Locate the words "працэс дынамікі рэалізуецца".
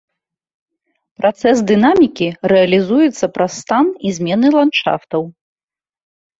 1.19-3.25